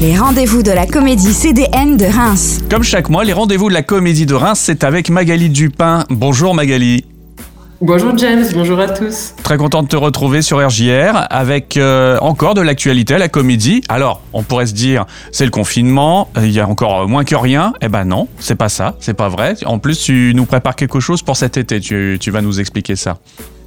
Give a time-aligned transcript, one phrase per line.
[0.00, 2.60] Les rendez-vous de la comédie CDN de Reims.
[2.70, 6.06] Comme chaque mois, les rendez-vous de la comédie de Reims, c'est avec Magali Dupin.
[6.08, 7.04] Bonjour Magali.
[7.82, 9.34] Bonjour James, bonjour à tous.
[9.42, 13.82] Très content de te retrouver sur RJR avec euh, encore de l'actualité à la comédie.
[13.90, 17.36] Alors, on pourrait se dire, c'est le confinement, euh, il y a encore moins que
[17.36, 17.74] rien.
[17.82, 19.54] Eh ben non, c'est pas ça, c'est pas vrai.
[19.66, 22.96] En plus, tu nous prépares quelque chose pour cet été, tu, tu vas nous expliquer
[22.96, 23.18] ça.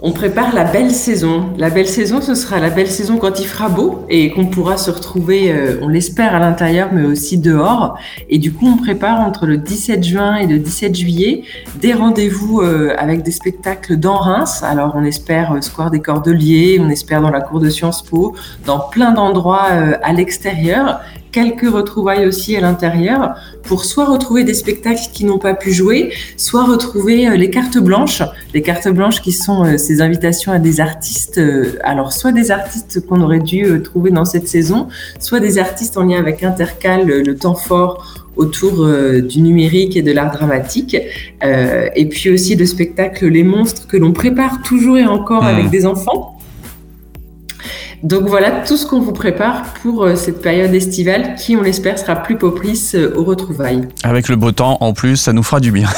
[0.00, 1.46] On prépare la belle saison.
[1.56, 4.76] La belle saison, ce sera la belle saison quand il fera beau et qu'on pourra
[4.76, 7.98] se retrouver, euh, on l'espère, à l'intérieur, mais aussi dehors.
[8.28, 11.42] Et du coup, on prépare entre le 17 juin et le 17 juillet
[11.80, 14.62] des rendez-vous euh, avec des spectacles dans Reims.
[14.62, 18.36] Alors, on espère euh, Square des Cordeliers, on espère dans la cour de Sciences Po,
[18.66, 21.00] dans plein d'endroits à l'extérieur
[21.32, 26.12] quelques retrouvailles aussi à l'intérieur pour soit retrouver des spectacles qui n'ont pas pu jouer,
[26.36, 28.22] soit retrouver euh, les cartes blanches,
[28.54, 32.50] les cartes blanches qui sont euh, ces invitations à des artistes, euh, alors soit des
[32.50, 34.88] artistes qu'on aurait dû trouver dans cette saison,
[35.20, 38.86] soit des artistes en lien avec Intercal, le temps fort autour
[39.20, 40.96] du numérique et de l'art dramatique,
[41.42, 45.46] et puis aussi le spectacle Les Monstres que l'on prépare toujours et encore mmh.
[45.46, 46.37] avec des enfants.
[48.02, 51.98] Donc voilà tout ce qu'on vous prépare pour euh, cette période estivale qui, on l'espère,
[51.98, 53.88] sera plus propice euh, aux retrouvailles.
[54.04, 55.88] Avec le beau temps, en plus, ça nous fera du bien.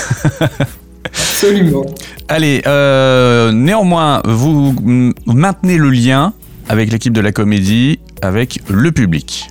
[1.05, 1.85] Absolument.
[2.29, 4.75] Allez, euh, néanmoins, vous
[5.27, 6.33] maintenez le lien
[6.69, 9.49] avec l'équipe de la comédie, avec le public.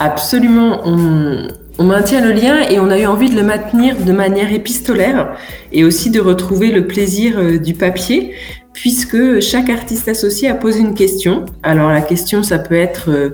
[0.00, 0.80] Absolument.
[0.84, 4.52] On, on maintient le lien et on a eu envie de le maintenir de manière
[4.52, 5.36] épistolaire
[5.70, 8.34] et aussi de retrouver le plaisir du papier
[8.72, 11.44] puisque chaque artiste associé a posé une question.
[11.62, 13.30] Alors la question, ça peut être euh,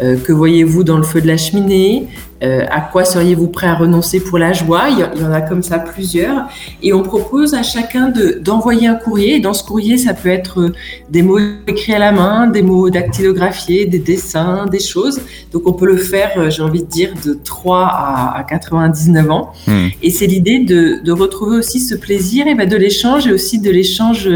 [0.00, 2.08] euh, que voyez-vous dans le feu de la cheminée?
[2.42, 4.84] Euh, À quoi seriez-vous prêt à renoncer pour la joie?
[4.90, 6.48] Il y, en a comme ça plusieurs.
[6.82, 9.36] Et on propose à chacun d'envoyer un courrier.
[9.36, 10.72] Et dans ce courrier, ça peut être
[11.10, 15.20] des mots écrits à la main, des mots dactylographiés, des dessins, des choses.
[15.52, 19.52] Donc on peut le faire, j'ai envie de dire, de 3 à, 99 ans.
[19.66, 19.88] Hmm.
[20.02, 23.70] Et c'est l'idée de, retrouver aussi ce plaisir et ben de l'échange et aussi de
[23.70, 24.28] l'échange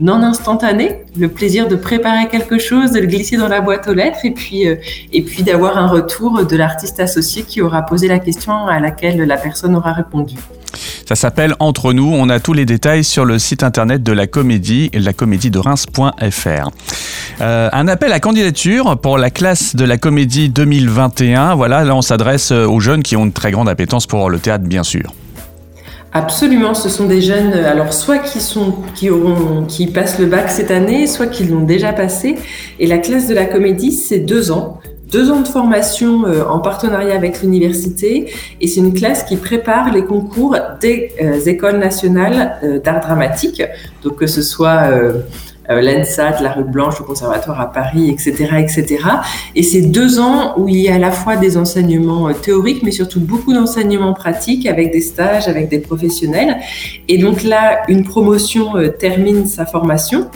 [0.00, 3.94] non instantané, le plaisir de préparer quelque chose, de le glisser dans la boîte aux
[3.94, 4.76] lettres et puis, euh,
[5.12, 9.18] et puis d'avoir un retour de l'artiste associé qui aura posé la question à laquelle
[9.22, 10.36] la personne aura répondu.
[11.06, 12.10] Ça s'appelle Entre nous.
[12.12, 16.70] On a tous les détails sur le site internet de la comédie, de Reims.fr.
[17.40, 21.54] Euh, un appel à candidature pour la classe de la comédie 2021.
[21.54, 24.64] Voilà, là on s'adresse aux jeunes qui ont une très grande appétence pour le théâtre,
[24.64, 25.12] bien sûr.
[26.16, 30.26] Absolument, ce sont des jeunes, euh, alors soit qui sont, qui auront, qui passent le
[30.26, 32.36] bac cette année, soit qui l'ont déjà passé.
[32.78, 34.78] Et la classe de la comédie, c'est deux ans,
[35.14, 38.32] deux ans de formation euh, en partenariat avec l'université.
[38.60, 43.62] Et c'est une classe qui prépare les concours des euh, écoles nationales d'art dramatique.
[44.02, 44.90] Donc que ce soit
[45.70, 48.98] euh, l'ENSAT, la rue Blanche, le conservatoire à Paris, etc., etc.
[49.54, 52.82] Et c'est deux ans où il y a à la fois des enseignements euh, théoriques,
[52.82, 56.58] mais surtout beaucoup d'enseignements pratiques avec des stages, avec des professionnels.
[57.08, 60.28] Et donc là, une promotion euh, termine sa formation.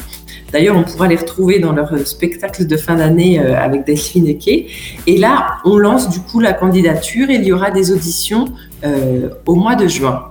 [0.52, 4.66] D'ailleurs, on pourra les retrouver dans leur spectacle de fin d'année avec Delphine Eke.
[5.06, 8.46] Et là, on lance du coup la candidature et il y aura des auditions
[9.44, 10.22] au mois de juin.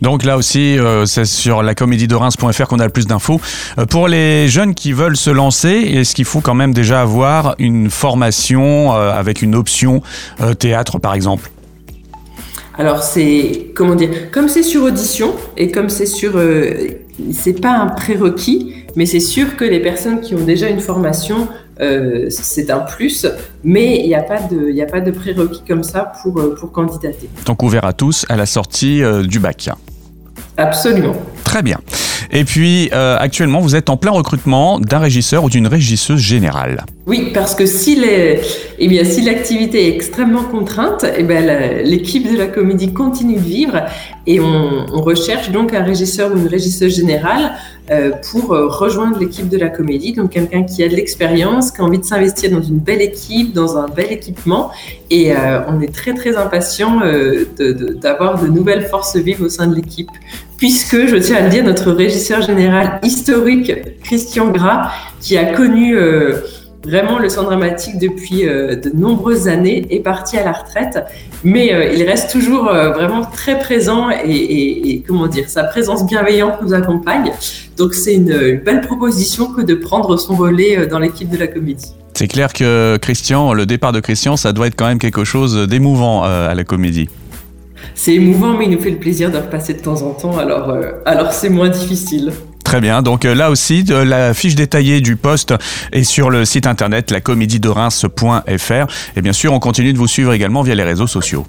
[0.00, 3.40] Donc là aussi, euh, c'est sur la comédie de Reims.fr qu'on a le plus d'infos.
[3.78, 7.54] Euh, pour les jeunes qui veulent se lancer, est-ce qu'il faut quand même déjà avoir
[7.58, 10.02] une formation euh, avec une option
[10.58, 11.50] théâtre par exemple?
[12.78, 16.40] Alors c'est comment dire, comme c'est sur audition et comme c'est sur,
[17.32, 21.48] c'est pas un prérequis, mais c'est sûr que les personnes qui ont déjà une formation,
[22.28, 23.26] c'est un plus,
[23.64, 27.30] mais il n'y a pas de, a pas de prérequis comme ça pour pour candidater.
[27.46, 29.70] Donc ouvert à tous à la sortie du bac.
[30.56, 31.14] Absolument.
[31.44, 31.78] Très bien.
[32.32, 36.84] Et puis, euh, actuellement, vous êtes en plein recrutement d'un régisseur ou d'une régisseuse générale.
[37.06, 38.00] Oui, parce que si
[38.78, 43.40] eh bien, si l'activité est extrêmement contrainte, eh ben, l'équipe de la comédie continue de
[43.40, 43.82] vivre
[44.26, 47.79] et on, recherche donc un régisseur ou une régisseuse générale euh,
[48.30, 50.12] pour euh, rejoindre l'équipe de la comédie.
[50.12, 53.52] Donc quelqu'un qui a de l'expérience, qui a envie de s'investir dans une belle équipe,
[53.52, 54.70] dans un bel équipement.
[55.10, 55.32] Et
[55.66, 57.00] on est très très impatient
[58.00, 60.10] d'avoir de, de nouvelles forces vives au sein de l'équipe
[60.60, 63.72] puisque, je tiens à le dire, notre régisseur général historique,
[64.04, 66.42] Christian Gras, qui a connu euh,
[66.84, 70.98] vraiment le son dramatique depuis euh, de nombreuses années, est parti à la retraite,
[71.44, 76.74] mais euh, il reste toujours vraiment très présent et, comment dire, sa présence bienveillante nous
[76.74, 77.32] accompagne.
[77.76, 81.94] Donc c'est une, belle proposition que de prendre son relais dans l'équipe de la comédie.
[82.14, 85.68] C'est clair que Christian, le départ de Christian, ça doit être quand même quelque chose
[85.68, 87.08] d'émouvant à la comédie
[87.94, 90.70] c'est émouvant, mais il nous fait le plaisir de repasser de temps en temps, alors,
[90.70, 92.32] euh, alors c'est moins difficile.
[92.70, 93.02] Très bien.
[93.02, 95.52] Donc euh, là aussi, la fiche détaillée du poste
[95.90, 98.86] est sur le site internet lacomédie-de-reims.fr.
[99.16, 101.44] Et bien sûr, on continue de vous suivre également via les réseaux sociaux.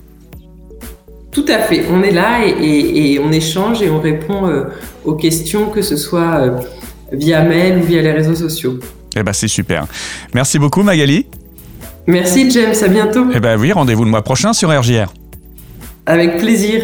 [1.32, 1.86] Tout à fait.
[1.92, 4.64] On est là et, on échange et on répond euh,
[5.06, 6.60] aux questions, que ce soit euh,
[7.12, 8.80] via mail ou via les réseaux sociaux.
[9.16, 9.86] Eh ben c'est super.
[10.34, 11.28] Merci beaucoup Magali.
[12.08, 13.28] Merci James, à bientôt.
[13.32, 15.14] Eh ben oui, rendez-vous le mois prochain sur RGR.
[16.08, 16.82] Avec plaisir.